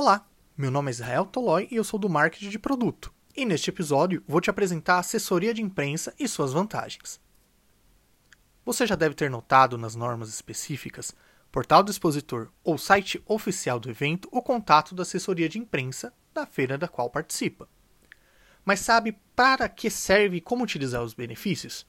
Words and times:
Olá, 0.00 0.24
meu 0.56 0.70
nome 0.70 0.90
é 0.90 0.92
Israel 0.92 1.26
Tolói 1.26 1.66
e 1.72 1.74
eu 1.74 1.82
sou 1.82 1.98
do 1.98 2.08
marketing 2.08 2.50
de 2.50 2.58
produto. 2.60 3.12
E 3.36 3.44
neste 3.44 3.68
episódio 3.68 4.22
vou 4.28 4.40
te 4.40 4.48
apresentar 4.48 4.94
a 4.94 4.98
assessoria 5.00 5.52
de 5.52 5.60
imprensa 5.60 6.14
e 6.16 6.28
suas 6.28 6.52
vantagens. 6.52 7.20
Você 8.64 8.86
já 8.86 8.94
deve 8.94 9.16
ter 9.16 9.28
notado 9.28 9.76
nas 9.76 9.96
normas 9.96 10.28
específicas, 10.28 11.12
portal 11.50 11.82
do 11.82 11.90
expositor 11.90 12.48
ou 12.62 12.78
site 12.78 13.20
oficial 13.26 13.80
do 13.80 13.90
evento 13.90 14.28
o 14.30 14.40
contato 14.40 14.94
da 14.94 15.02
assessoria 15.02 15.48
de 15.48 15.58
imprensa 15.58 16.14
da 16.32 16.46
feira 16.46 16.78
da 16.78 16.86
qual 16.86 17.10
participa. 17.10 17.68
Mas 18.64 18.78
sabe 18.78 19.18
para 19.34 19.68
que 19.68 19.90
serve 19.90 20.36
e 20.36 20.40
como 20.40 20.62
utilizar 20.62 21.02
os 21.02 21.12
benefícios? 21.12 21.84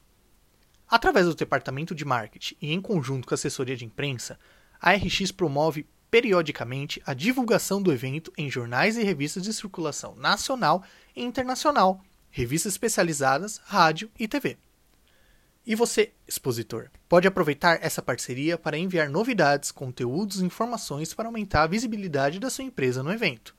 Através 0.88 1.28
do 1.28 1.36
departamento 1.36 1.94
de 1.94 2.06
marketing 2.06 2.56
e 2.60 2.74
em 2.74 2.82
conjunto 2.82 3.28
com 3.28 3.36
a 3.36 3.38
assessoria 3.38 3.78
de 3.78 3.86
imprensa, 3.86 4.40
a 4.82 4.94
RX 4.96 5.32
promove 5.32 5.86
periodicamente 6.10 7.02
a 7.06 7.14
divulgação 7.14 7.82
do 7.82 7.92
evento 7.92 8.32
em 8.38 8.50
jornais 8.50 8.98
e 8.98 9.04
revistas 9.04 9.44
de 9.44 9.54
circulação 9.54 10.16
nacional 10.16 10.84
e 11.16 11.24
internacional, 11.24 12.02
revistas 12.30 12.74
especializadas, 12.74 13.62
rádio 13.66 14.10
e 14.20 14.28
TV. 14.28 14.58
E 15.66 15.76
você, 15.76 16.12
expositor, 16.28 16.90
pode 17.08 17.28
aproveitar 17.28 17.78
essa 17.82 18.02
parceria 18.02 18.58
para 18.58 18.78
enviar 18.78 19.10
novidades, 19.10 19.72
conteúdos 19.72 20.42
e 20.42 20.46
informações 20.46 21.14
para 21.14 21.28
aumentar 21.28 21.64
a 21.64 21.68
visibilidade 21.68 22.40
da 22.40 22.50
sua 22.50 22.64
empresa 22.64 23.04
no 23.04 23.12
evento. 23.12 23.56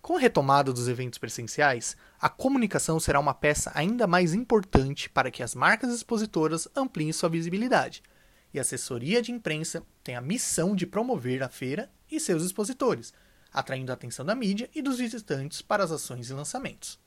Com 0.00 0.16
a 0.16 0.20
retomada 0.20 0.72
dos 0.72 0.88
eventos 0.88 1.18
presenciais, 1.18 1.96
a 2.18 2.30
comunicação 2.30 2.98
será 2.98 3.20
uma 3.20 3.34
peça 3.34 3.70
ainda 3.74 4.06
mais 4.06 4.32
importante 4.32 5.10
para 5.10 5.30
que 5.30 5.42
as 5.42 5.54
marcas 5.54 5.92
expositoras 5.92 6.66
ampliem 6.74 7.12
sua 7.12 7.28
visibilidade 7.28 8.02
e 8.52 8.58
assessoria 8.58 9.20
de 9.20 9.32
imprensa 9.32 9.82
tem 10.02 10.16
a 10.16 10.20
missão 10.20 10.74
de 10.74 10.86
promover 10.86 11.42
a 11.42 11.48
feira 11.48 11.90
e 12.10 12.18
seus 12.18 12.42
expositores, 12.42 13.12
atraindo 13.52 13.90
a 13.90 13.94
atenção 13.94 14.24
da 14.24 14.34
mídia 14.34 14.70
e 14.74 14.82
dos 14.82 14.98
visitantes 14.98 15.60
para 15.62 15.84
as 15.84 15.90
ações 15.90 16.30
e 16.30 16.32
lançamentos. 16.32 16.98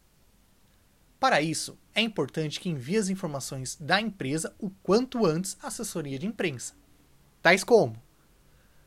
Para 1.20 1.42
isso, 1.42 1.78
é 1.94 2.02
importante 2.02 2.60
que 2.60 2.70
envie 2.70 2.98
as 2.98 3.10
informações 3.10 3.78
da 3.80 4.02
empresa 4.02 4.56
o 4.58 4.70
quanto 4.70 5.26
antes 5.26 5.56
à 5.62 5.68
assessoria 5.68 6.18
de 6.18 6.26
imprensa, 6.26 6.74
tais 7.42 7.64
como 7.64 8.02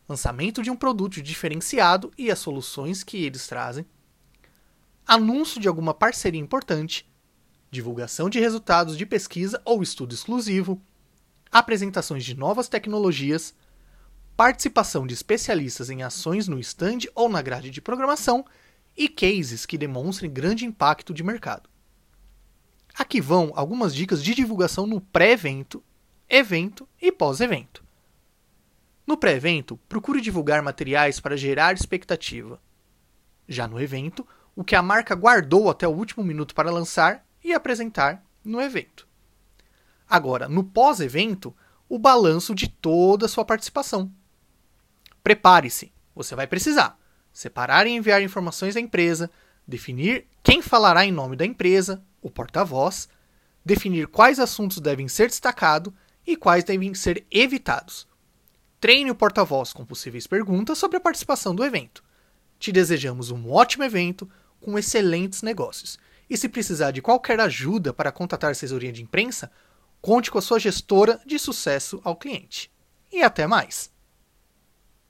lançamento 0.09 0.63
de 0.63 0.71
um 0.71 0.77
produto 0.77 1.23
diferenciado 1.23 2.13
e 2.19 2.31
as 2.31 2.39
soluções 2.39 3.03
que 3.03 3.25
eles 3.25 3.47
trazem, 3.47 3.87
anúncio 5.07 5.61
de 5.61 5.69
alguma 5.69 5.95
parceria 5.95 6.41
importante, 6.41 7.09
divulgação 7.71 8.29
de 8.29 8.39
resultados 8.39 8.97
de 8.97 9.07
pesquisa 9.07 9.61
ou 9.65 9.83
estudo 9.83 10.15
exclusivo, 10.15 10.81
apresentações 11.55 12.25
de 12.25 12.37
novas 12.37 12.69
tecnologias, 12.69 13.55
participação 14.37 15.07
de 15.07 15.15
especialistas 15.15 15.89
em 15.89 16.03
ações 16.03 16.49
no 16.49 16.59
stand 16.59 16.99
ou 17.15 17.29
na 17.29 17.41
grade 17.41 17.71
de 17.71 17.81
programação 17.81 18.45
e 18.97 19.09
cases 19.09 19.65
que 19.65 19.79
demonstrem 19.79 20.33
grande 20.33 20.65
impacto 20.65 21.15
de 21.15 21.23
mercado. 21.23 21.71
Aqui 22.93 23.21
vão 23.21 23.53
algumas 23.55 23.95
dicas 23.95 24.21
de 24.21 24.35
divulgação 24.35 24.85
no 24.85 25.01
pré-evento, 25.01 25.81
evento 26.29 26.89
e 27.01 27.13
pós-evento. 27.13 27.85
No 29.07 29.17
pré-evento, 29.17 29.77
procure 29.89 30.21
divulgar 30.21 30.61
materiais 30.61 31.21
para 31.21 31.37
gerar 31.37 31.75
expectativa. 31.75 32.61
Já 33.49 33.69
no 33.69 33.81
evento, 33.81 34.27
o 34.57 34.65
que 34.65 34.75
a 34.75 34.83
marca 34.83 35.15
guardou 35.15 35.71
até 35.71 35.87
o 35.87 35.93
último 35.93 36.25
minuto 36.25 36.53
para 36.53 36.73
lançar 36.73 37.25
e 37.45 37.53
apresentar 37.53 38.25
no 38.45 38.61
evento. 38.61 39.07
Agora, 40.15 40.49
no 40.49 40.63
pós-evento, 40.63 41.53
o 41.89 41.99
balanço 41.99 42.55
de 42.55 42.69
toda 42.69 43.27
a 43.27 43.29
sua 43.29 43.45
participação. 43.45 44.13
Prepare-se, 45.25 45.93
você 46.15 46.37
vai 46.37 46.47
precisar 46.47 46.97
separar 47.33 47.85
e 47.89 47.91
enviar 47.91 48.23
informações 48.23 48.75
da 48.75 48.81
empresa, 48.81 49.29
definir 49.67 50.29
quem 50.41 50.63
falará 50.63 51.05
em 51.05 51.11
nome 51.11 51.35
da 51.35 51.45
empresa, 51.45 52.01
o 52.23 52.31
porta-voz, 52.31 53.09
definir 53.65 54.07
quais 54.07 54.39
assuntos 54.39 54.79
devem 54.79 55.09
ser 55.09 55.27
destacados 55.27 55.93
e 56.25 56.37
quais 56.37 56.63
devem 56.63 56.95
ser 56.95 57.27
evitados. 57.29 58.07
Treine 58.79 59.11
o 59.11 59.17
porta-voz 59.17 59.73
com 59.73 59.85
possíveis 59.85 60.29
perguntas 60.29 60.79
sobre 60.79 60.99
a 60.99 61.01
participação 61.01 61.57
do 61.57 61.65
evento. 61.65 62.05
Te 62.57 62.71
desejamos 62.71 63.33
um 63.33 63.51
ótimo 63.51 63.83
evento 63.83 64.31
com 64.61 64.79
excelentes 64.79 65.43
negócios. 65.43 65.99
E 66.31 66.37
se 66.37 66.49
precisar 66.49 66.93
de 66.93 67.03
qualquer 67.03 67.41
ajuda 67.41 67.93
para 67.93 68.13
contatar 68.13 68.51
a 68.51 68.53
assessoria 68.53 68.93
de 68.93 69.03
imprensa, 69.03 69.51
Conte 70.05 70.31
com 70.31 70.37
a 70.37 70.43
sua 70.43 70.59
gestora 70.59 71.19
de 71.25 71.39
sucesso 71.39 71.99
ao 72.05 72.15
cliente. 72.15 72.71
E 73.11 73.23
até 73.23 73.47
mais! 73.47 73.91